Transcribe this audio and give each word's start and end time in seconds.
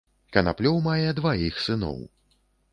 Канаплёў 0.37 0.79
мае 0.87 1.13
дваіх 1.21 1.63
сыноў. 1.69 2.03